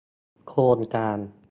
[0.47, 1.17] โครงการ